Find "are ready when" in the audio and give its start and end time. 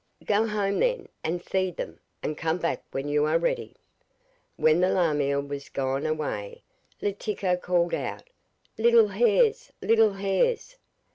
3.25-4.79